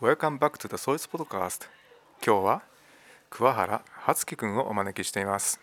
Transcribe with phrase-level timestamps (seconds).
[0.00, 1.66] Welcome back to the Soils Podcast
[2.24, 2.62] 今日は
[3.30, 5.60] 桑原初樹くんをお招きしています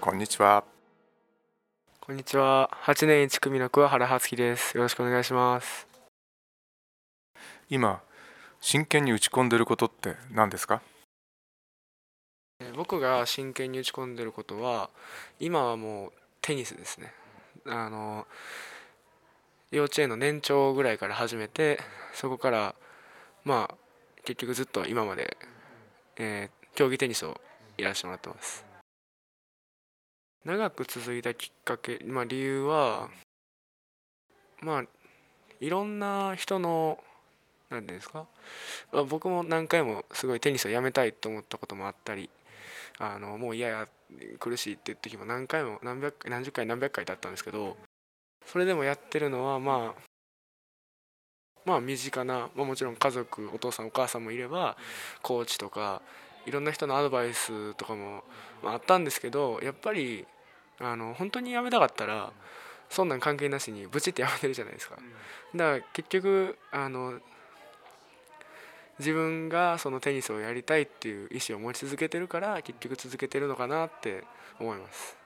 [0.00, 0.64] こんにちは
[2.00, 2.68] こんにちは。
[2.84, 4.76] 8年1組の桑原初樹です。
[4.76, 5.93] よろしくお願いします。
[7.74, 8.00] 今
[8.60, 10.80] 真剣に打ち込んでることって何ですか？
[12.76, 14.90] 僕が真剣に打ち込んでることは、
[15.40, 17.12] 今はもうテニスですね。
[17.66, 18.28] あの
[19.72, 21.80] 幼稚園の年長ぐらいから始めて、
[22.12, 22.76] そこから
[23.42, 23.74] まあ
[24.24, 25.36] 結局ずっと今まで、
[26.16, 27.40] えー競技テニスを
[27.76, 28.64] やらせてもらってます。
[30.44, 33.08] 長く続いたきっかけ、まあ理由は、
[34.60, 34.84] まあ
[35.60, 36.98] いろんな人の
[37.70, 38.26] なんていうんですか？
[38.92, 42.30] まあ僕も何回もすごいテニスをやめたいと思ったこともあったり
[42.98, 43.88] あのもう嫌や
[44.38, 47.76] 苦しいって言って時も何回も何百回何十回何百回だったんですけど
[48.46, 50.00] それでもやってるのはまあ
[51.64, 54.76] まあ身近な、まあ、もちろん家族お父さんお母さんもいれば
[55.22, 56.02] コーチとか
[56.46, 58.22] いろんな人のアドバイスとかも、
[58.62, 60.26] まあ、あったんですけどやっぱり
[60.78, 62.32] あの本当にやめたかったら
[62.90, 64.96] そんなん関係なしにブチってやめてるじゃないですか。
[65.54, 67.18] だから結局あの
[68.98, 74.24] 自分がそのテニスをやりたいっていう意思を持ち続けてるから結局続けてるのかなって
[74.60, 75.16] 思います。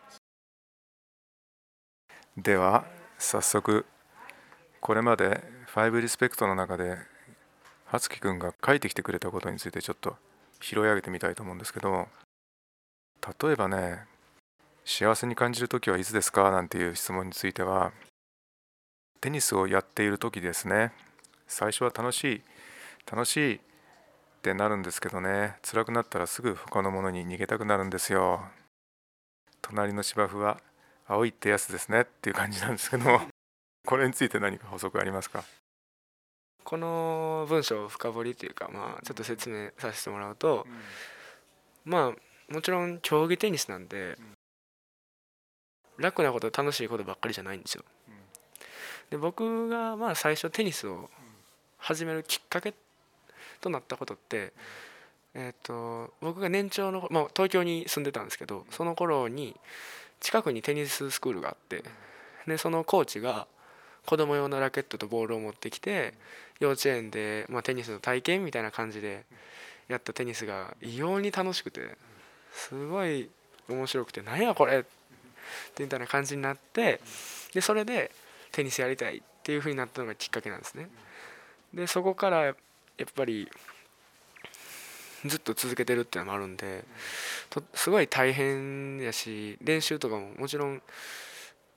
[2.36, 2.86] では
[3.18, 3.84] 早速
[4.80, 5.42] これまで
[5.74, 6.96] 5リスペクトの中で
[7.86, 10.16] 初樹くんが書いてきてくれたことについてちょっと
[10.60, 12.08] 拾い上げてみたいと思うんですけど
[13.42, 14.04] 例えばね
[14.84, 16.50] 幸せに感じる時はいつですか？
[16.50, 17.92] なんていう質問については
[19.20, 20.92] テニスをやっている時ですね。
[21.46, 22.42] 最初は楽しい
[23.10, 23.60] 楽しいっ
[24.42, 25.56] てなるんですけどね。
[25.62, 28.42] 辛くなったらすぐ他のものに逃げたくなるんですよ。
[29.62, 30.60] 隣の芝生は
[31.06, 33.20] 青いってやつですねっていう感じなんですけども。
[33.86, 35.42] これについて何か補足ありますか？
[36.64, 40.66] この文章を深掘りというかまあちょっと説明させてもらうと
[41.86, 44.18] まあもちろん競技テニスなんで
[45.96, 47.84] 楽なこと楽しいことばっかりじゃないんですよ。
[49.08, 51.08] で僕がまあ最初テニスを
[51.78, 52.74] 始めるきっかけ
[53.60, 54.52] となったことって
[55.34, 59.54] えー、と僕が年長の、まあ、東京に住んでたんですけどその頃に
[60.20, 61.84] 近くにテニススクールがあって
[62.46, 63.46] でそのコーチが
[64.06, 66.14] 子供用のラケットとボールを持ってきて
[66.60, 69.26] 幼稚園で、まあ、テニスの体験みたいな感じで
[69.86, 71.82] やったテニスが異様に楽しくて
[72.52, 73.28] すごい
[73.68, 74.82] 面白くて「何やこれ!」っ
[75.74, 77.00] てみたいな感じになって
[77.52, 78.10] でそれで
[78.50, 80.88] テニスやりたいっていう風になったのがきっかけなんですね。
[81.72, 82.56] でそこから
[82.98, 83.48] やっぱり
[85.24, 86.84] ずっと続けてるっていうのもあるんで
[87.74, 90.82] すごい大変やし練習とかももちろん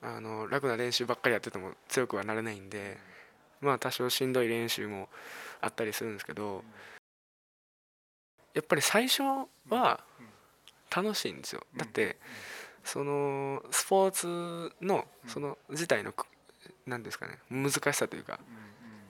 [0.02, 2.98] あの楽な練習ばっかりやってても強くはなれないんで
[3.60, 5.08] まあ多少しんどい練習も
[5.60, 6.64] あったりするんですけど
[8.54, 9.22] やっぱり最初
[9.68, 10.00] は
[10.94, 11.62] 楽しいんですよ。
[11.76, 12.18] だって
[12.84, 16.12] そのスポーツのその自体の
[16.86, 18.40] 何ですかね難しさというか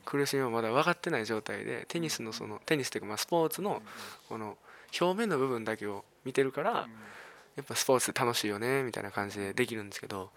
[0.04, 3.82] 苦しみはまだ分かってない状態でテニスのそのテニスというかまあスポーツの
[4.28, 4.56] この
[5.00, 6.88] 表面の部分だけを見てるから
[7.56, 10.30] やっぱスポーツって楽しいよねみたいな感じでできるんですけど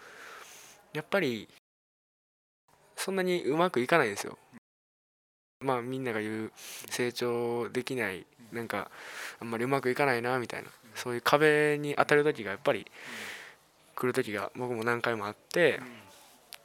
[0.94, 1.48] やっぱり
[2.96, 4.38] そんなにうまくいかないんですよ。
[5.62, 6.52] まあみんなが言う
[6.90, 8.90] 成長できないなんか
[9.40, 12.86] あんまりうまくいかないなみたいなそういう壁に当たる時がやっぱり
[13.96, 15.80] 来る時が僕も何回もあって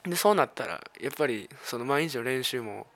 [0.04, 2.86] でそうなったらやっぱりその毎日の練習も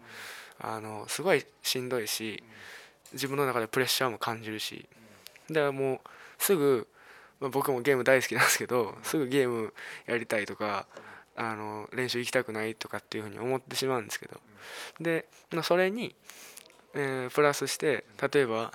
[0.59, 2.43] あのすごいしんどいし
[3.13, 4.89] 自分の中でプレッシャーも感じるし。
[5.51, 6.01] だからもう
[6.39, 6.89] すぐ、
[7.39, 9.75] まあ、僕もゲーム大好きなんですけどすぐゲーム
[10.07, 10.87] やりたいとか
[11.37, 14.41] あの練習行きたくないとかっていうふうに思ってしまうんですけど。
[15.01, 16.15] で、まあ、それに、
[16.95, 18.73] えープラスして例えば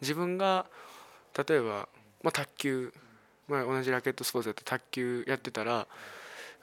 [0.00, 0.66] 自分が
[1.36, 1.88] 例えば、
[2.22, 2.92] まあ、卓球、
[3.48, 5.86] まあ、同じラケットスポーツだって卓球やってたら、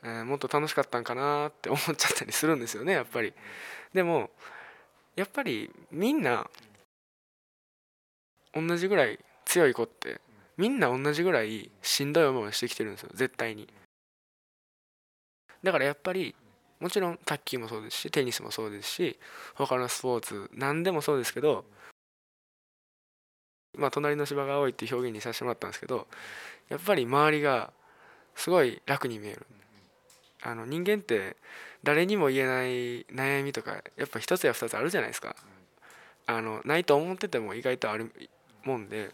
[0.03, 3.33] えもっと楽しかったんかなって思っちゃったりするんですよねやっぱり。
[3.93, 4.29] でも
[5.15, 6.49] やっぱりみんな
[8.53, 10.19] 同じぐらい強い子って
[10.57, 13.67] みんな同じぐらいしんどい思いをしてきてるんですよ絶対に。
[15.63, 16.35] だからやっぱり
[16.79, 19.17] もちろん卓球もそうですしテニスもそうですし
[19.55, 21.63] 他のスポーツ何でもそうですけど
[23.77, 26.07] まあ隣の芝が青いって表現にさせてもらったんですけど
[26.67, 27.71] やっぱり周りが
[28.35, 29.45] すごい楽に見える
[30.43, 31.35] あの人間って
[31.83, 35.35] 誰にも言えない悩みとかやっぱ一つや二つあるじゃないですか
[36.25, 38.11] あのないと思ってても意外とある
[38.63, 39.11] もんで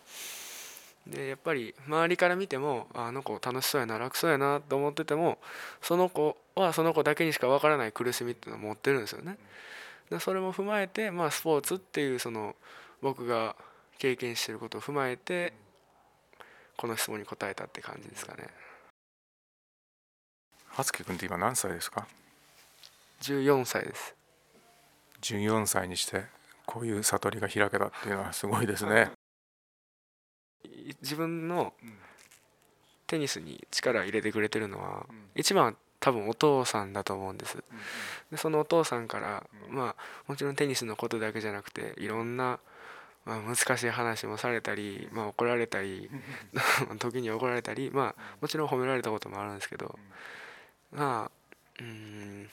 [1.07, 5.39] でやっぱり周りから見てもあの子楽しそうやな楽そうやなと思ってても
[5.81, 9.37] その子はその子だけにしかわからない苦しみっていうのを持ってるんですよね。
[10.09, 12.55] でそれも踏まえて、まあ、スポーツっていうその
[13.01, 13.55] 僕が
[13.97, 15.53] 経験してることを踏まえて
[16.77, 18.47] この質問に答えたって感じですかね。
[20.69, 22.07] 葉月君って今何歳ですか
[23.21, 24.16] ？14歳です。
[25.21, 26.24] 14歳にして
[26.66, 29.12] こういう悟りが開けたっていうのはすごいですね。
[31.01, 31.74] 自分の
[33.07, 35.06] テニスに力入れてくれてるのは
[35.36, 37.57] 一番多分お父さんだと思うんです。
[38.31, 42.60] でそのお父さんからまあもちろんテニスのことだけじゃなくていろんな
[43.25, 46.10] まあ、難しい話もされたり、まあ、怒られたり
[46.98, 50.00] 時に怒られたり、まあ、もちろん褒められたこともあるんですけど
[50.91, 51.31] まあ
[51.80, 52.50] うん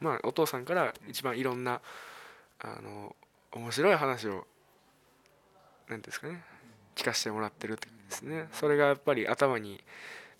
[0.00, 1.80] まあお父さんから一番いろんな
[2.60, 3.14] あの
[3.52, 4.46] 面白い話を
[5.88, 6.42] 何ですかね
[6.94, 8.48] 聞かせてもらってるってですね。
[8.52, 9.80] それがやっぱり頭に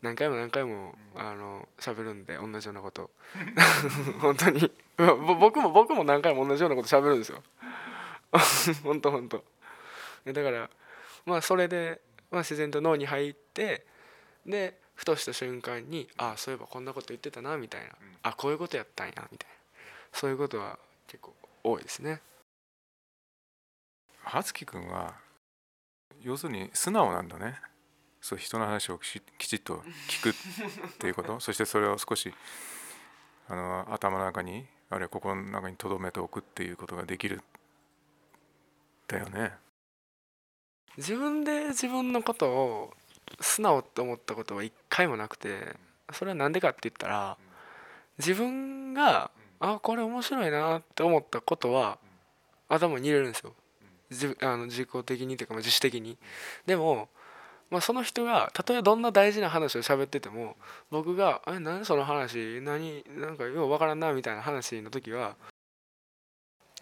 [0.03, 3.11] 何回も何回もあの喋るんで同じようなこと。
[4.21, 4.73] 本当に。
[4.97, 7.43] 僕も僕も何回も同じようなこと喋るんですよ。
[8.83, 9.44] 本当本当。
[10.27, 10.71] だから
[11.27, 13.87] まあそれで、まあ、自然と脳に入って
[14.44, 17.91] でふとした瞬間にああそういえばこんなこと言ってたなみたいな、
[18.25, 19.56] あこういうことやったんやみたいな。
[20.12, 22.21] そういうことは結構多いですね。
[24.25, 25.15] 葉月君は
[26.21, 27.61] 要するに素直なんだね。
[28.21, 30.35] そう人の話をきちっと聞くっ
[30.99, 31.39] ていうこと。
[31.41, 32.35] そしてそれを少し
[33.47, 37.41] あの頭の中にあるいは心の中に留めておくっていうことができる。
[39.06, 39.53] だよね。
[40.97, 42.94] 自分で自分のことを
[43.41, 45.77] 素直って思ったことは一回もなくて
[46.13, 47.37] それは何でかって言ったら
[48.19, 49.31] 自分が
[49.61, 51.99] あこれ面白いなって思ったことは
[52.69, 53.55] 頭に入れるんですよ。
[54.11, 56.17] 自あの自己的にというか自主的に。
[56.67, 57.09] でも、
[57.71, 60.57] まあ、その人がたとえどんな大事な話を喋ってても
[60.91, 62.61] 僕が「え何その話？
[62.63, 65.37] 何なんかようわからんな」みたいな話の時は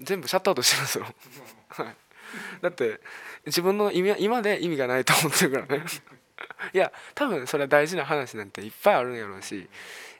[0.01, 1.07] 全部シャットアウトしてるんですよ。
[1.69, 1.97] はい。
[2.61, 3.01] だって
[3.47, 5.85] 自分の意味今で意味がないと思ってるからね。
[6.73, 9.69] いや多分それは大事な話なんていっぱいあるんやろうし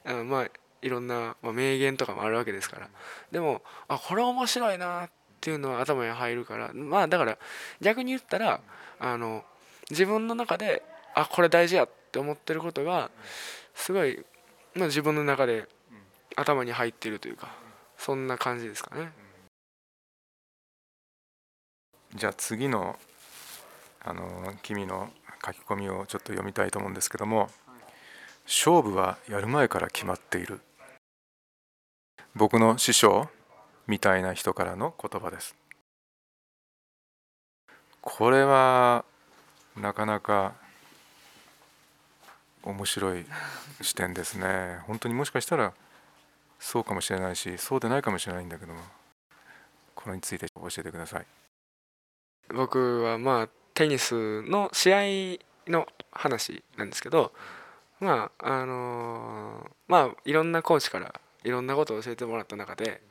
[0.03, 0.47] あのまあ
[0.81, 2.89] いろんな、まあ、名言とかもあるわけですから
[3.31, 5.09] でもあこれ面白いなっ
[5.41, 7.37] ていうのは頭に入るからまあだから
[7.81, 8.61] 逆に言ったら
[8.99, 9.43] あの
[9.89, 10.83] 自分の中で
[11.13, 13.09] あこれ大事やって思ってることが
[13.73, 14.23] すごい、
[14.75, 15.67] まあ、自分の中で
[16.35, 17.49] 頭に入ってるというか
[17.97, 19.11] そんな感じですかね。
[22.15, 22.97] じゃあ次の
[24.03, 25.09] あの君の
[25.45, 27.49] 書き込みをちょっと読みたいと思うんですけども
[28.45, 30.61] 「勝負はやる前から決まっている」
[32.35, 33.29] 僕の師匠
[33.87, 35.55] みたいな人からの言葉です。
[38.01, 39.03] これは
[39.75, 40.53] なかなか
[42.63, 43.25] 面白い
[43.81, 44.79] 視点ですね。
[44.87, 45.73] 本当にもしかしたら
[46.59, 48.81] そうかもしれないしそうでないかもしれないんだけども
[49.95, 51.25] これについて教えてください。
[52.49, 55.37] 僕はまあテニスの試
[55.67, 57.31] 合の話なんですけど
[57.99, 61.13] まああの、まあいろんなコーチから
[61.43, 63.01] いろんなことを教えてもらった中で、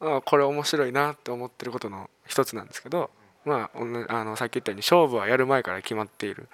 [0.00, 3.10] まあ、これ面白いなって思ってることの一つなんですけど、
[3.44, 6.48] まあ、あのさっき言ったように勝負はやる前から決まっている。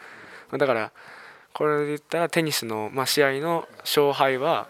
[0.51, 0.91] だから
[1.53, 4.67] これで言ったらテニスの、まあ、試合の勝敗は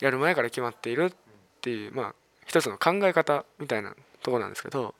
[0.00, 1.12] やる前から決まっているっ
[1.60, 2.14] ていう、まあ、
[2.46, 4.94] 一つの考え方みたいなとこなんですけど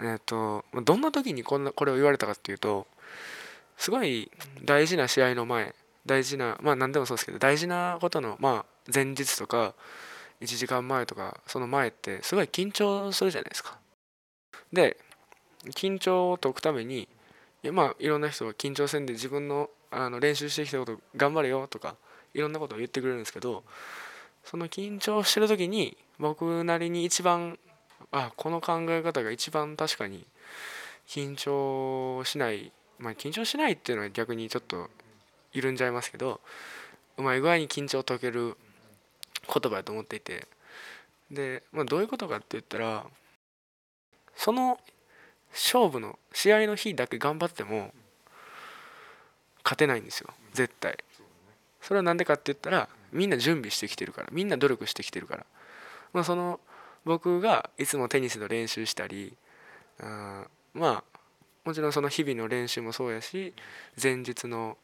[0.00, 2.86] えっ、ー、とどんな時にこんなこれを言われたかっていうと
[3.76, 4.30] すごい
[4.64, 5.74] 大事な試合の前
[6.06, 9.74] 大事なまあ何でもそうですけど大事なことのまあ前日とか
[10.40, 13.78] 1時間前とかその前ってすごい緊張するじゃないですか。
[14.72, 14.96] で
[15.70, 17.02] 緊張を解くために
[17.62, 21.96] いやまあいろんな人が緊張せんで自分のあの練習してきたこと頑張れよとか
[22.32, 23.64] いろんなことを言ってくれるんですけど
[24.44, 27.58] その緊張してる時に僕なりに一番
[28.12, 30.26] あこの考え方が一番確かに
[31.06, 32.72] 緊張しない。
[32.98, 34.90] まあ緊張しないっていうのは逆にちょっと
[35.52, 36.40] 緩んじゃいますけど
[37.16, 38.56] うまい具合に緊張を解ける
[39.46, 40.46] 言葉やと思っていて。
[41.30, 43.06] で、まあ、どういうことかって言ったら
[44.34, 44.80] その
[45.52, 47.92] 勝負の試合の日だけ頑張っても
[49.62, 50.30] 勝てないんですよ。
[50.52, 50.98] 絶対。
[51.80, 54.28] それは何でかって言ったらみんな準備してきてるから。
[54.32, 55.46] みんな努力してきてるから、
[56.12, 56.60] まあ、その
[57.04, 59.36] 僕がいつもテニスの練習したり
[60.00, 61.04] あまあ
[61.64, 63.52] もちろんその日々の練習もそうやし
[64.00, 64.76] 前日の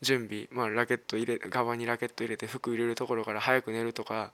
[0.00, 4.32] 準備、まあ、ラケット入れ側にラケット入れて服入れるところから早く寝るとか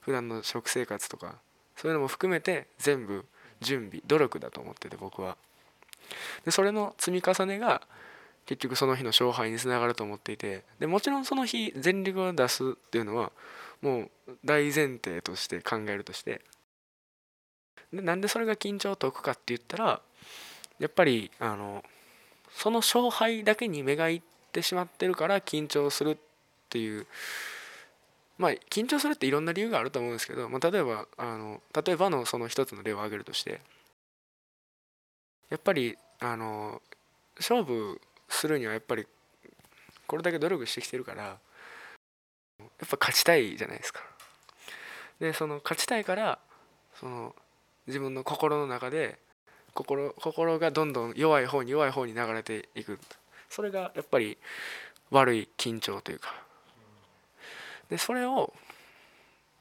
[0.00, 1.36] 普段の食生活とか
[1.76, 3.24] そういうのも含めて全部
[3.60, 5.36] 準備努力だと思ってて僕は。
[6.44, 7.80] でそれの積み重ねが
[8.44, 13.32] 結局その日の勝敗につながると思っていてでもちろんその日全力を出すっていうのは
[13.80, 14.10] もう
[14.44, 16.42] 大前提として考えるとして
[17.94, 20.00] でなんでそれが緊張を解くかって言ったら
[20.78, 21.82] やっぱりあの
[22.52, 24.22] その勝敗だけに目がいっ
[24.52, 26.16] てしまってるから緊張するっ
[26.68, 27.06] ていう
[28.38, 33.60] まあ緊張するっていろんな理由があると思うんですけど、まあ、例えばあの例えばのその一つの例を挙げるとして
[35.50, 36.82] やっぱりあの
[37.36, 39.06] 勝負するにはやっぱり
[40.06, 44.00] これだけ努力してきてるからやっぱ勝ちたいじゃないですか。
[45.20, 46.38] でその勝ちたいから
[46.98, 47.34] その
[47.86, 49.18] 自分の心の中で
[49.74, 52.98] 心心がどんどん弱い方に弱い方に流れていく
[53.48, 54.38] それがやっぱり
[55.10, 56.34] 悪い緊張というか
[57.90, 58.52] でそれを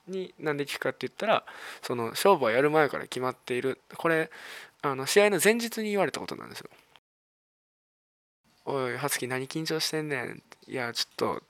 [0.08, 1.44] になんで聞くかって言ったら
[1.82, 4.30] その勝負はやる前から決まっているこれ
[4.82, 6.70] あの試合の前日に言われたことなんですよ。
[8.66, 10.44] おい、はつき何緊張してんねん？
[10.68, 11.44] いや、ちょっと、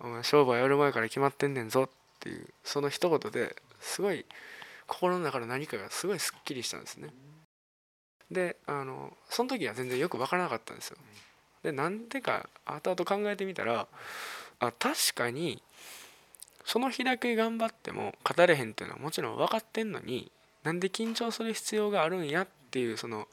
[0.00, 4.24] お前勝負はやる前から決まってんねんぞっていう、その一言ですごい
[4.86, 7.08] 心の中の何かがすごいすっきりしたんですね。
[8.30, 10.96] で、あの、その時は全然よく分からなかったんですよ。
[11.62, 13.86] で、なんでか後々考えてみたら、
[14.58, 15.62] あ、確かに、
[16.66, 20.30] その日だけ頑張っても勝たれへんっていうのはもちろん分かってんのに
[20.64, 23.28] なんで緊張する必要があるんやっていうその、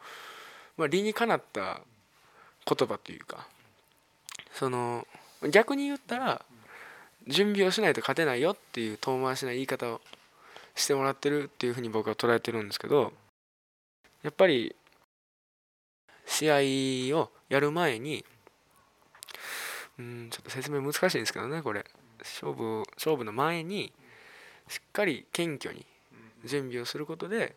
[0.78, 1.82] まあ、理にかなった
[2.66, 3.48] 言葉というか
[4.54, 5.08] その
[5.52, 6.46] 逆に言ったら
[7.28, 10.02] 準備をしないと勝てないよっていう遠回しな言い方を
[10.76, 13.14] してもらってるっていうふうに僕は捉えてるんですけど
[14.24, 14.76] やっぱり
[16.26, 18.26] 試合をやる前に
[20.00, 21.86] うんちょっと説明難しいんですけどねこれ。
[22.20, 23.92] 勝負勝負の前に
[24.70, 25.86] しっかり謙虚に
[26.46, 27.56] 準備をすることで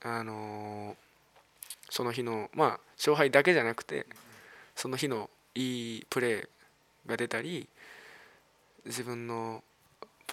[0.00, 0.96] あの
[1.90, 4.06] その日のまあ勝敗だけじゃなくて
[4.76, 6.48] その日のいいプレー
[7.06, 7.68] が出たり
[8.86, 9.62] 自分の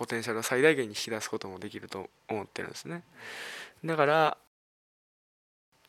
[0.01, 3.03] ポテンシャルを最大限に引き出すこともできると思ってるんですね。
[3.85, 4.37] だから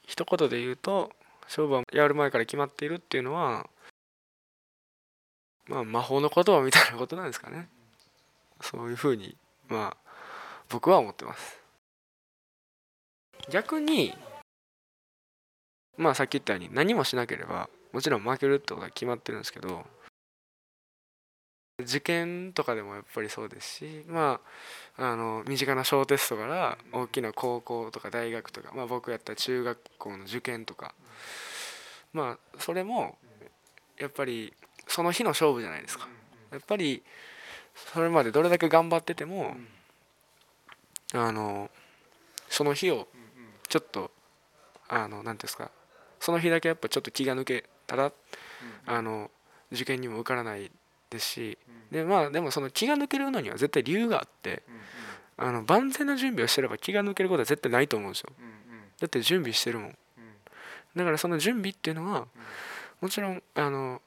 [0.06, 1.10] 一言で言うと
[1.44, 3.66] 勝負はやる前から決まっているっていうのは
[5.66, 7.70] まあ魔法の言葉みたいなことなんですかね。
[8.60, 9.34] そういうふうに
[9.68, 10.10] まあ
[10.68, 11.58] 僕は思ってます。
[13.48, 14.14] 逆に
[15.96, 19.86] まあさっき言ったように何もしなければもちろん負けるってことは決まってるんですけど
[21.82, 24.40] 受験とかでもやっぱりそうですしま
[24.96, 30.94] ああの身近な小テストから大きな高校とか大学とか、まあ、僕やったら中学校の受験とか
[32.12, 33.16] まあそれも
[33.98, 34.52] やっぱり
[34.86, 36.08] その日の勝負じゃないですか。
[36.50, 37.02] やっぱり
[37.92, 39.56] それまでどれだけ頑張ってても
[41.14, 41.70] あの
[42.48, 43.08] その日を
[43.68, 44.10] ちょっと
[44.88, 45.70] あの何ていうんですか
[46.20, 48.12] その日だけやっぱちょっと気が抜けたら
[48.86, 49.30] あの
[49.72, 50.70] 受験にも受からない
[51.12, 51.58] ですし
[51.90, 54.62] でまあでもその気が抜けるのには絶対理由があって
[55.36, 58.30] あの万全な準備をしてれば気が抜けることは絶対ないと思うんですよ。
[59.00, 59.98] だって準備してるもん。
[60.94, 62.26] だからその準備っていうのは
[63.00, 64.00] もちろんあの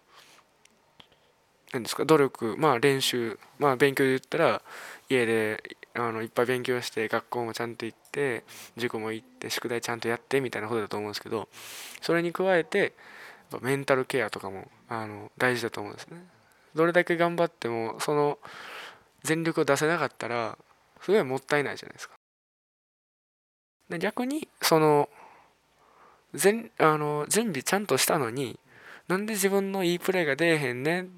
[1.74, 4.62] 何ですか努力まあ練習まあ勉強で言ったら
[5.10, 8.44] 家であのいっぱい勉強して学校もちゃんと行って
[8.78, 11.50] 塾も行って宿題ちゃんとやってみたいなことだと思うんですけど
[12.02, 12.94] それに加えて
[13.62, 16.24] メンタルケアとかもあの大事だと思うんですね。
[16.76, 18.38] どれだけ頑張ってもその
[19.24, 20.58] 全力を出せなかったら
[21.02, 22.16] すごいもったいないじゃないですか。
[23.90, 25.10] で逆にその
[26.34, 28.60] 全あの準備ちゃんとしたのに
[29.08, 31.10] なんで自分のいいプレーが出えへんねん、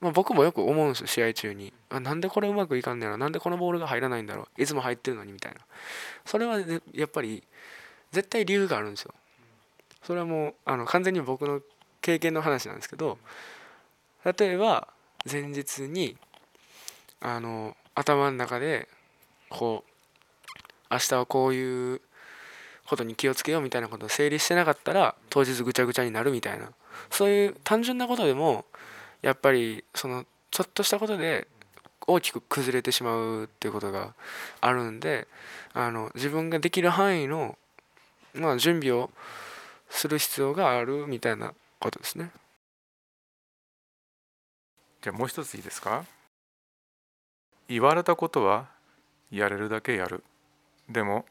[0.00, 1.72] まあ、僕もよく思うんですよ試合中に。
[1.88, 5.60] あなんでこれうまくいかんねやろなんでこのボールが入らないんだろういつも入ってるのにみたいな。
[6.24, 6.58] それは、
[6.92, 7.44] やっぱり
[8.10, 9.14] 絶対理由があるんですよ。
[10.02, 11.60] それはもうあの完全に僕の
[12.00, 13.18] 経験の話なんですけど
[14.26, 14.88] 例えば
[15.30, 16.16] 前日に
[17.20, 18.88] あの頭の中で
[19.48, 19.90] こう
[20.90, 22.00] 明日はこういう
[22.88, 26.70] ことに気をつけようみたいなことを整理してなかったら当日ぐちゃぐちゃになるみたいな
[27.10, 28.64] そういう単純なことでも
[29.22, 31.46] やっぱりそのちょっとしたことで
[32.06, 34.14] 大きく崩れてしまうっていうことが
[34.60, 35.28] あるんで
[35.72, 37.56] あの自分ができる範囲の、
[38.34, 39.10] まあ、準備を
[39.88, 42.30] する必要があるみたいなことですね。
[45.06, 46.04] じゃあもう一ついいですか？
[47.68, 48.66] 言われたことは
[49.30, 50.24] やれるだけやる。
[50.88, 51.26] でも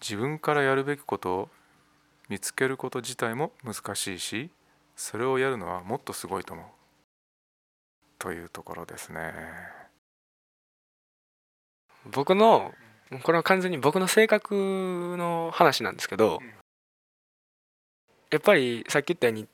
[0.00, 1.48] 自分からやるべきことを
[2.28, 4.50] 見つけること自体も難しいし
[4.94, 6.66] それをやるのはもっとすごいと思う。
[8.20, 9.34] というところですね
[12.12, 12.72] 僕の
[13.24, 16.38] これは完全に僕の性格の話なんですけど
[18.30, 19.48] やっぱりさっき言ったように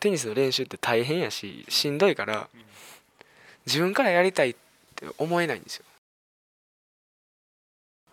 [0.00, 2.48] テニスの練習って大変やししんどいから
[3.66, 4.54] 自分からやりたいっ
[4.94, 5.84] て思えないんですよ。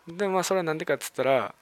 [0.07, 1.53] でまあそれは何でかっつったら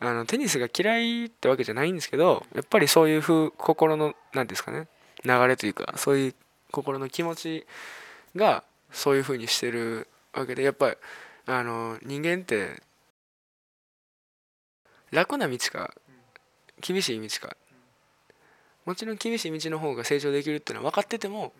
[0.00, 4.86] あのテニスが嫌いってわけじゃないんですけどやっぱりそういう風心の何ですかね
[5.24, 6.34] 流れというかそういう
[6.70, 7.66] 心の気持ち
[8.36, 10.96] がそういう風にしてるわけでやっぱり
[11.46, 12.82] あの人間って
[15.10, 15.94] 楽な道か
[16.80, 17.56] 厳しい道か
[18.84, 21.52] もちろん厳しい道の方が成長できるっていうのは分かってても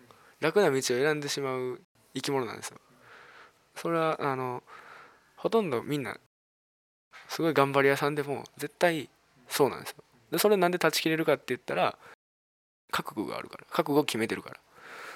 [0.45, 1.81] 楽な道を選んでしまう
[2.13, 2.77] 生き物なんですよ。
[3.75, 4.61] それはあの
[5.35, 6.17] ほとんどみんな
[7.27, 9.09] すごい頑張り屋さんでも絶対
[9.49, 10.03] そうなんですよ。
[10.31, 11.97] でそれなんで断ち切れるかって言ったら
[12.91, 14.57] 覚悟があるから覚悟を決めてるから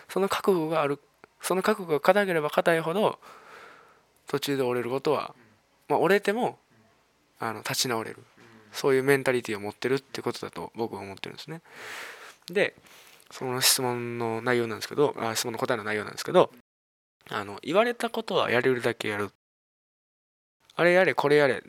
[0.09, 0.99] その覚悟がある
[1.41, 3.19] その覚悟が硬ければ硬いほど
[4.27, 5.35] 途中で折れることは、
[5.87, 6.57] まあ、折れても
[7.39, 8.17] あの立ち直れる
[8.73, 11.61] そういうメンタリティーを持ってるってことだと僕は思ってるんですね。
[12.51, 12.75] で
[13.31, 16.51] その質問の内容なんですけどあ質問の答えの内容なんですけど
[17.29, 19.29] あの言われたことはやれるだけやる。
[20.75, 21.63] あれやれこれやれ。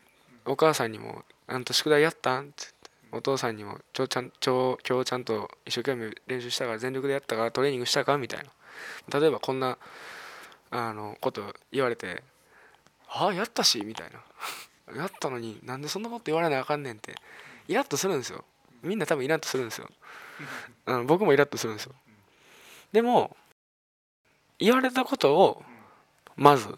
[0.47, 2.67] お母さんにも「あんた宿題やったん?」って
[3.13, 8.17] お父さんにもちょちゃんちょ今日ちゃんと一生懸命練習したから全力でやったからトレーニングしたか？
[8.17, 8.45] みたい
[9.11, 9.21] な。
[9.21, 9.77] 例えばこんな
[10.71, 12.23] あのこと言われて
[13.09, 14.11] 「ああやったし」みたい
[14.93, 17.15] なやったのになんでそんなこと言われなあかんねんって。
[17.69, 18.45] イラッとするんですよ。
[18.83, 19.89] みんな多分イラッとするんですよ。
[20.87, 21.95] あの僕もイラッとするんですよ。
[22.93, 23.37] でも
[24.59, 25.63] 言われたことを
[26.37, 26.77] まず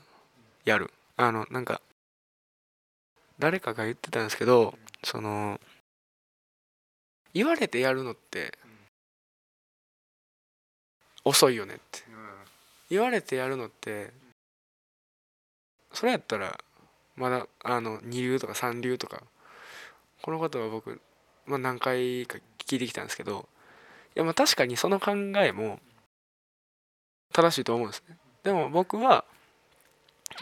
[0.65, 0.93] やる。
[1.17, 1.81] あのなんか
[3.39, 5.61] 誰かが言ってたんですけどその
[7.35, 8.59] 言われてやるのって
[11.25, 12.03] 遅いよねって。
[12.91, 14.13] 言われてやるのって
[15.93, 16.59] それやったら
[17.17, 19.23] まだあの二流とか三流とか
[20.23, 21.01] このことは僕、
[21.47, 23.49] まあ、何回か聞いてきたんですけど
[24.15, 25.81] いやまあ確かにその考えも
[27.33, 28.17] 正しいと思うんですね。
[28.43, 29.25] でも僕は、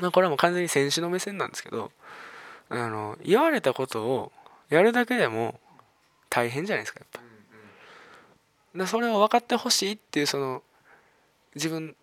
[0.01, 1.93] まあ、これはもう完全に選手の目線なんですけど
[2.69, 4.33] あの言われたことを
[4.69, 5.61] やるだけでも
[6.29, 7.21] 大変じゃないですかやっぱ。
[8.79, 10.63] でそれを分かってほしいっていうその
[11.55, 11.97] 自分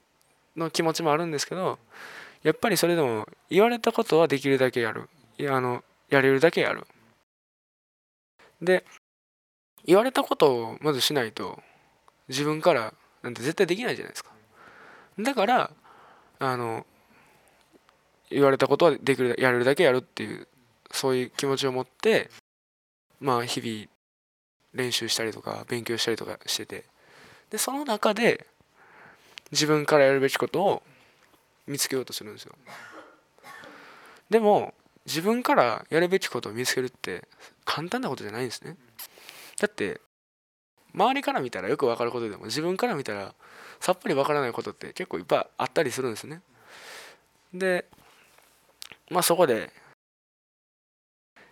[0.56, 1.80] の気持ちもあるんですけど
[2.44, 5.10] やっぱりそれでも言われたことはできるだけやる。
[5.38, 6.86] いやあのやれるだけやる。
[8.62, 8.86] で
[9.86, 11.60] 言われたことをまずしないと
[12.28, 14.32] 自分からなんて絶対できないじゃないですか。
[15.20, 15.72] だから
[16.40, 16.86] あの
[18.30, 20.48] 言われたことはできるやれるだけやるっていう
[20.92, 22.30] そういう気持ちを持って
[23.20, 23.88] まあ日々
[24.74, 26.86] 練習したりとか勉強したりとかしてて。
[27.50, 28.46] でその中で
[29.52, 30.84] 自分からやるべきことを
[31.66, 32.54] 見つけようとするんですよ。
[34.30, 34.74] でも
[35.06, 37.26] 自分からやるべきことを見つけるって
[37.68, 38.78] 簡単なことじゃないんですね。
[39.60, 40.00] だって
[40.96, 43.36] 周りから見たらよく分かることでも自分から見たら
[43.80, 46.42] さっぱり分からないことって結構いっぱいあったりするんですね。
[47.54, 47.86] で
[49.12, 49.72] まあそこで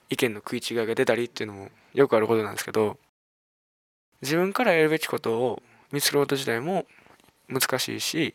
[0.09, 2.97] 意見の食い違いが出たりっていうのもよくあることなんですけど
[4.21, 6.85] 自分からやるべきことを見つけること自体も
[7.49, 8.33] 難しいし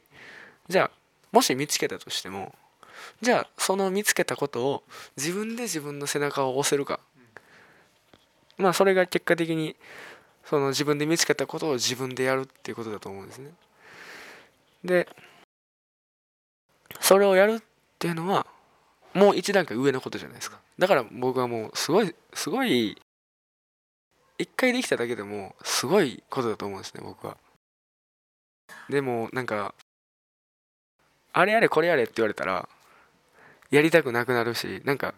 [0.69, 0.90] じゃあ
[1.33, 2.55] もし見つけたとしても
[3.23, 4.83] じゃあその見つけたことを
[5.16, 7.01] 自分で自分の背中を押せるか
[8.61, 9.75] まあそれが結果的に
[10.44, 13.51] その自分で見つけたことを自分でやるっていうことだと思うんですね。
[14.85, 15.09] で
[17.01, 17.62] それをやるっ
[17.99, 18.46] ていうのは
[19.14, 20.59] もう一段階上のことじゃないですか。
[20.79, 23.01] だから僕はもうすごいすごい
[24.38, 27.37] 一回できただけでもすごいことだと思うんですね僕は。
[28.88, 29.75] でもなんか
[31.33, 32.68] あれやれこれやれって言われたら
[33.70, 35.14] やりたくなくなるしなんか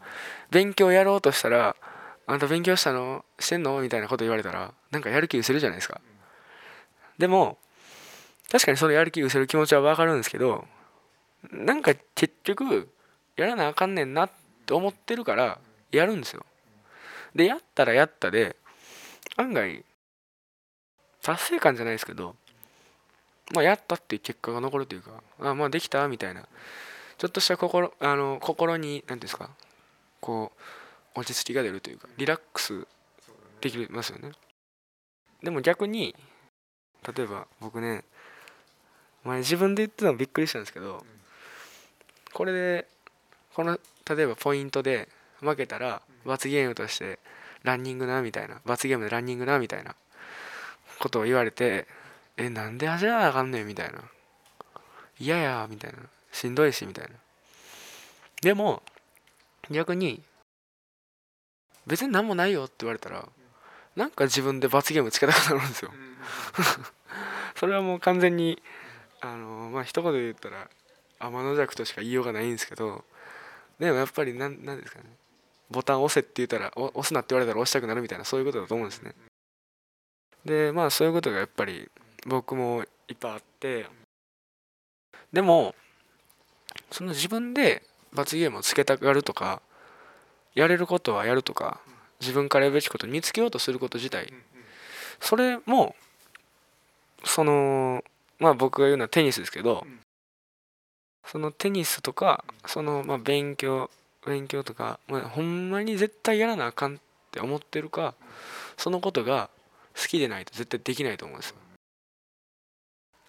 [0.50, 1.76] 勉強やろうとしたら
[2.26, 3.24] あんた勉強したの？
[3.38, 3.80] してんの？
[3.80, 6.00] みたいなこと言われたらなんかやる気失せるじゃないですか。
[7.18, 7.58] でも
[8.50, 10.64] 確かにそのやる気失せる気持ちは分かるんですけど
[11.50, 12.88] なんか結局
[13.36, 14.30] やらなあかんねんなっ
[14.66, 15.58] て思ってるから
[15.90, 16.44] やるんですよ。
[17.34, 18.56] でやったらやったで
[19.36, 19.84] 案外
[21.22, 22.36] 達成感じゃないですけど
[23.54, 26.46] まあやったっていう結果が残るというかあまあできたみたいな
[27.18, 29.50] ちょっとした心あの心に何ですか
[30.20, 30.60] こう
[31.14, 32.86] 落ち着きが出るというかリラックス
[33.60, 34.32] できますよね。
[35.42, 36.14] でも逆に
[37.16, 38.04] 例えば僕ね
[39.24, 41.04] 前自分で言ってたのびっくりしたんですけど
[42.32, 42.88] これで
[43.54, 45.08] この例えばポイントで
[45.40, 47.18] 負けたら罰ゲームとして
[47.62, 48.60] ランニングなみたいな。
[48.64, 49.94] 罰ゲームでランニングなみたいな。
[50.98, 51.86] ことを言われて
[52.36, 54.02] えなんで走らなあかんねんみたいな。
[55.18, 55.98] 嫌やみたいな。
[56.30, 57.10] しんどいしみたいな。
[58.40, 58.82] でも
[59.70, 60.22] 逆に
[61.86, 63.28] 別に何もないよって言われたら
[63.96, 65.92] なんか自分で罰ゲームつけたくなるんですよ。
[67.56, 68.62] それはもう完全に
[69.20, 70.68] あのまあ一言で言ったら
[71.18, 73.04] 天の弱としか言いようがないんですけど
[73.78, 75.04] でもやっぱり何なんですかね。
[75.70, 79.14] ボタン押せって言ったら押すなって言われたら押したくなるみたいなそういうことだと思うんですね。
[80.44, 81.90] でまあそういうことがやっぱり
[82.26, 83.86] 僕もいっぱいあって
[85.32, 85.74] でも
[86.90, 89.62] その自分で罰ゲームをつけたがるとか
[90.54, 91.80] やれることはやるとか
[92.20, 94.32] 自分からやるべきことを見つけようとすること自体。
[95.20, 95.94] それも
[97.24, 98.02] その
[98.38, 99.86] まあ僕が言うのはテニスですけど
[101.24, 103.90] そのテニスとかそのまあ勉強
[104.26, 106.98] 勉強とか、まあ、ほんまに絶対やらなあかんっ
[107.30, 108.14] て思ってるか
[108.76, 109.50] そのことが
[109.96, 111.56] 好きでないと絶対できないと思うんですよ。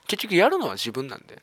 [0.08, 1.42] 結局やるのは自分なんで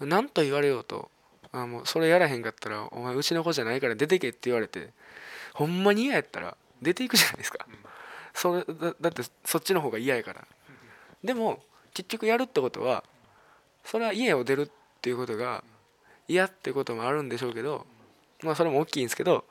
[0.00, 1.10] 何と言われようと
[1.52, 4.90] あもうそれやらへんかったらお前うちの子じゃないから出てけって言われて
[5.54, 7.66] ほんまに嫌やったら出ていくじゃないですか。
[8.32, 10.46] それだだってそっちの方が嫌やから。
[11.22, 13.04] でも結局やるってことは
[13.84, 15.64] それは家を出るっていうことが
[16.28, 17.86] 嫌ってこともあるんでしょうけど
[18.42, 19.44] まあそれも大きいんですけど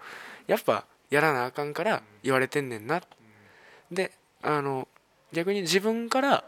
[0.47, 3.01] やっぱやらなあかんから言われてんねんな。
[3.91, 4.88] であの
[5.33, 6.43] 逆に自分から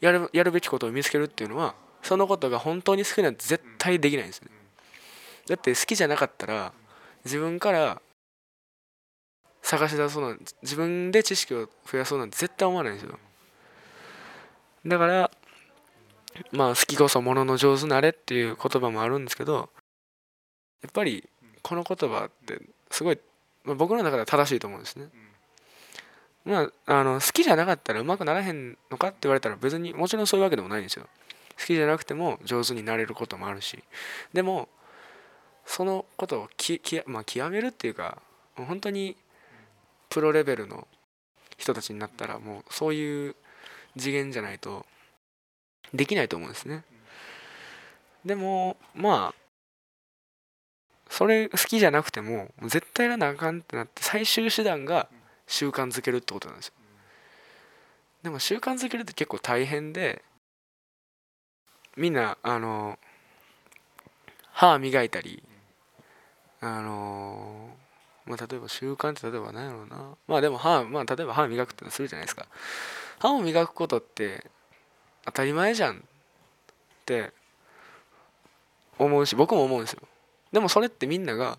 [0.00, 4.48] やるやるべきことを見つけるっていうのはそのことが本当に好きなんて絶対できないんですね
[5.48, 6.72] だって好きじゃなかったら
[7.24, 8.00] 自分から
[9.62, 13.18] 探し出そうなん自分で知識を増やそうなんて絶対思わないんですよ。
[14.86, 15.30] だから
[16.52, 19.68] まあ好きこそものの上手なれっていう言葉もあるんですけど
[20.82, 21.28] やっぱり
[21.62, 23.18] この言葉ってすごい、
[23.64, 25.08] まあ、僕の中では正しいと思うんですね。
[26.44, 31.06] まあ、あの好きじゃなかったらうまくならへんのかって言われたら別にもちろんそういうわけでもないんですよ。
[31.58, 33.82] 好きじゃなくても上手になれることもあるし。
[34.32, 34.68] でも
[35.68, 38.22] そのことをきき、まあ、極めるっていうか
[38.56, 39.16] 本当に
[40.08, 40.88] プロレベルの
[41.58, 43.36] 人たちになったらもうそういう
[43.96, 44.86] 次元じゃないと
[45.92, 46.84] できないと思うんですね。
[48.24, 49.34] でもまあ
[51.10, 55.08] それ好きじゃなくても絶対やらなあかんってなって最終手段が
[55.46, 56.72] 習慣づけるってことなんですよ。
[58.22, 60.24] でも習慣づけるって結構大変で
[61.96, 62.98] みんなあの
[64.52, 65.42] 歯磨いたり
[66.60, 67.70] あの
[68.26, 70.16] まあ例えば習慣って例えば何やろうな。
[70.26, 72.46] まあでも歯まあ例えば歯磨くってのするじゃないですか。
[73.18, 74.44] 歯を磨くことって
[75.24, 76.00] 当たり前じゃんっ
[77.04, 77.32] て
[78.98, 80.02] 思うし僕も思うんですよ。
[80.52, 81.58] でもそれってみんなが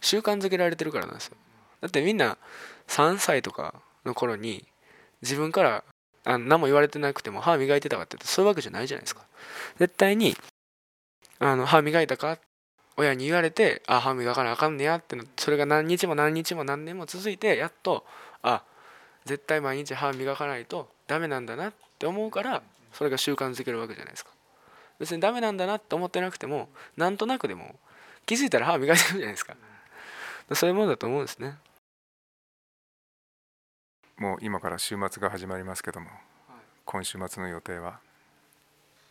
[0.00, 1.36] 習慣づけられてるからなんですよ。
[1.80, 2.38] だってみんな
[2.88, 4.64] 3歳とかの頃に
[5.20, 5.84] 自分から
[6.24, 9.22] あ何も言われてなくても歯磨いてたかってそういうわけじゃないじゃないですか。
[9.78, 10.36] 絶対に
[11.38, 12.38] あの歯磨いたか
[12.96, 18.04] 親に言われてあ歯磨かなあかんねやってそれが何日も何日も何年も続いてやっと
[18.42, 18.62] あ
[19.24, 24.30] 絶対毎日歯磨かないとダメなんだなって思うからそれが習慣づけるわけじゃないですか。
[24.98, 27.74] 別にダメなんだなって思ってなくてもなんとなくでも
[28.26, 29.56] 気づいたら歯磨いてるじゃないですか。
[30.54, 31.56] そういうものだと思うんですね。
[34.18, 36.10] もう今から週末が始まりますけども、
[36.84, 37.98] 今週末の予定は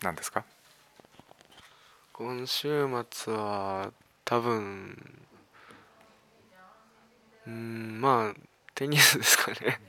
[0.01, 0.45] 何ですか？
[2.13, 3.91] 今週末は
[4.25, 5.21] 多分
[7.47, 8.39] うんまあ
[8.75, 9.79] テニスですかね。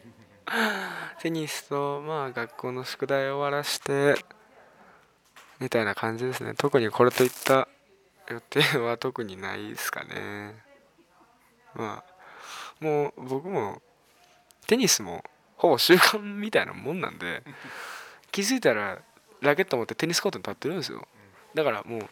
[1.20, 4.14] テニスとまあ学校の宿題を終わらして
[5.60, 6.54] みたいな感じですね。
[6.54, 7.68] 特にこれといった
[8.28, 10.54] 予定は特にないですかね。
[11.74, 13.82] まあもう僕も
[14.66, 15.24] テニスも
[15.56, 17.42] ほぼ習慣みたいなもんなんで
[18.30, 18.98] 気づいたら
[19.40, 21.06] ラケット持ってテニスコートに立ってるんですよ。
[21.54, 22.02] だからもう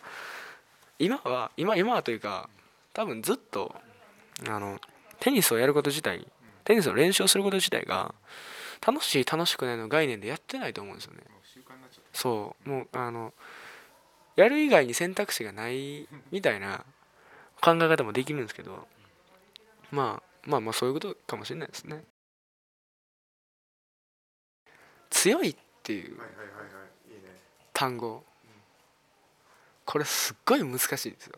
[0.98, 2.48] 今は今今はというか
[2.92, 3.74] 多分ずっと
[4.48, 4.79] あの
[5.18, 6.26] テニスをやること自体
[6.64, 8.14] テニスの練習をすること自体が
[8.87, 11.20] 楽しい楽しくないの概念でやってないと思うんですよね。
[12.12, 13.33] そうもうあの
[14.37, 16.85] やる以外に選択肢がないみたいな
[17.61, 18.87] 考え方もできるんですけど
[19.90, 22.05] まあまあまあそういうことかもしれないですね。
[25.11, 26.16] 強いっていう
[27.72, 28.24] 単語
[29.90, 31.37] これすっごい難しいですよ。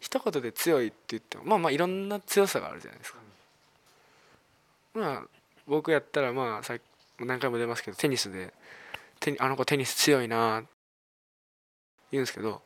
[0.00, 3.18] 一言で強いって言ってもまあまあいろんな強さがあるじゃないですか。
[4.94, 5.22] まあ
[5.68, 6.74] 僕やったらまあさ
[7.20, 8.52] 何回も出ますけどテニスで
[9.20, 10.64] テあの子テニス強いな
[12.10, 12.60] 言うんですけど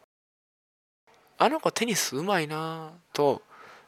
[1.37, 3.43] あの子テニスうまいなと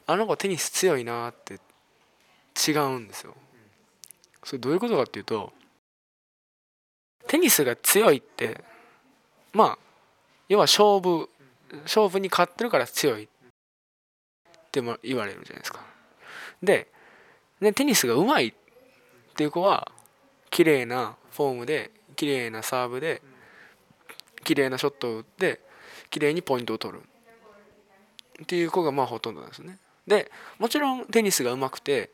[0.05, 1.55] あの子テニス強いなって
[2.69, 3.33] 違うんですよ。
[4.43, 5.51] それどういうことかっていうと
[7.25, 8.63] テニスが強いって
[9.51, 9.88] まあ
[10.49, 11.29] 要は勝負
[11.83, 13.23] 勝負に勝ってるから強い。
[13.23, 13.27] っ
[14.71, 15.79] ても言われるじゃないですか。
[16.61, 16.87] で
[17.59, 18.53] でテニスがうまいっ
[19.35, 19.91] ていう子は
[20.49, 23.21] 綺麗なフォームで綺麗なサーブで
[24.43, 25.59] 綺麗なショットを打って
[26.09, 27.03] 綺麗にポイントを取る。
[28.43, 29.77] っていう子がまあほとんどなんですね。
[30.07, 32.11] でもちろんテニスがうまくて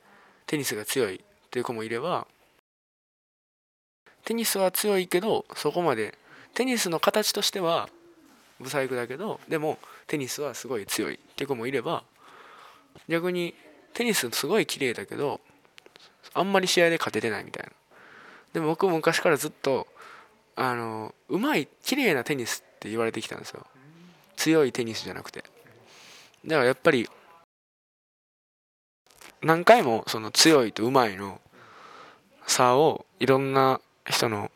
[0.47, 1.19] テニスが強いっ
[1.49, 2.27] ていう子もいれば
[4.25, 6.17] テニスは強いけどそこまで
[6.53, 7.89] テニスの形としては
[8.59, 12.03] ブサイクだけどでもテニスはすごい強いっていう子もいれば
[13.09, 13.53] 逆に
[13.93, 15.41] テニスすごい綺麗だけど
[16.33, 17.71] あんまり試合で勝ててないみたいな。
[18.53, 19.87] でも僕昔からずっと
[20.55, 23.65] あのうまい綺麗なテニスって言われてきたんですよ。
[24.35, 25.43] 強いテニスじゃなくて。
[26.45, 27.09] だからやっぱり
[29.41, 31.39] 何回もその強いとうまいの
[32.47, 34.51] 差をいろんな人の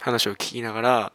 [0.00, 1.12] 話を聞きながら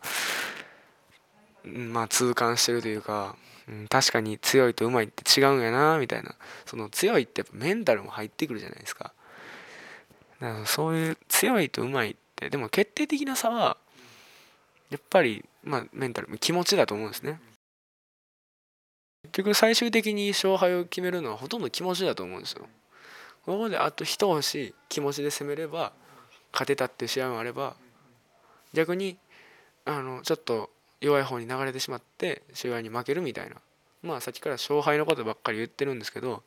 [1.66, 3.36] まあ痛感してるというか、
[3.68, 6.36] うん、確かに強いとうまいって違うんやなみたいな。
[6.66, 9.14] その強いってやっぱメンタルも入ってくるじゃないですか。
[10.40, 13.78] だからそういう強いとうまいってでも決定的な差は
[14.90, 17.40] やっぱりまあメンタル気持ちだと思うんですね。
[19.24, 22.68] 結局最終的に勝敗を決めるのはほとんど気持ちだと思うんですよ。
[23.46, 25.94] ここであと一押し気持ちで攻めれば
[26.52, 27.76] 勝てたって試合もあれば
[28.74, 29.18] 逆に
[29.86, 30.70] あのちょっと
[31.04, 33.58] 弱い方に流れてしまって試合に負けるみたいな。
[34.02, 36.44] まあさっきから勝敗のことばっかり言ってるんですけど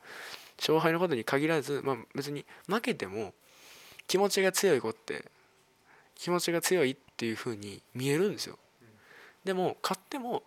[0.59, 3.33] 勝敗のことに限らず、まあ、別に負けても
[4.07, 5.25] 気持ちが強い子って
[6.15, 8.57] 気持ちが強いっていう風に見えるんですよ。
[9.43, 10.43] でも勝っても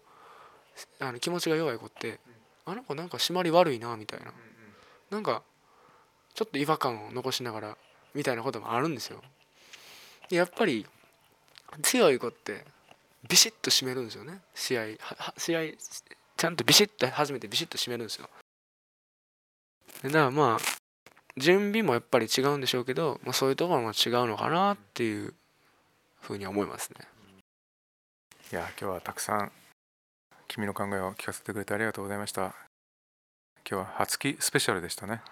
[0.99, 2.19] あの気持ちが弱い子って
[2.67, 4.33] あの子なんか締まり悪いなみたいな。
[5.11, 5.43] なんか
[6.35, 7.77] ちょっと違和感を残しながら
[8.15, 9.21] みたいなこともあるんですよ。
[10.31, 10.87] やっぱり
[11.83, 12.65] 強い子って
[13.29, 14.41] ビシッと締めるんですよね。
[14.55, 14.85] 試合
[15.37, 15.61] 試合
[16.37, 18.29] ちゃんとビシッと初めてビシッと締めるんですよ。
[20.05, 20.81] だからまあ
[21.37, 25.35] 準備もやっぱり違うんでしょうけど、まあ、そういうところも違うのかなっていう
[26.21, 27.07] ふうに思いますね。
[28.53, 29.53] いや今日はたくさん
[30.49, 32.55] 君の考えを聞かせてくれてありがとうございました。
[33.69, 35.23] 今日は初期スペシャルでしたね。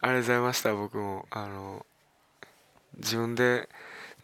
[0.00, 1.26] ありがとうございました僕も。
[1.30, 1.84] あの
[2.96, 3.68] 自分で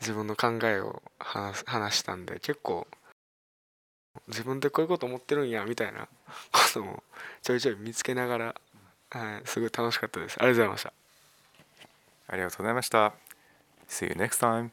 [0.05, 2.87] 自分の考えを話話したんで結構
[4.29, 6.09] 自分でこういうこと思ってるんやみたいな
[6.53, 7.03] ことも
[7.43, 8.55] ちょいちょい見つけながら、
[9.11, 10.37] はい、すごい楽しかったです。
[10.39, 10.93] ありがとうございました。
[12.27, 13.15] ありがとうございました。
[13.89, 14.71] See you next time